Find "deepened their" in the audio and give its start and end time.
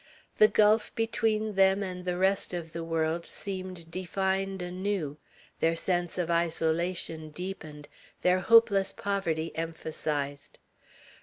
7.29-8.39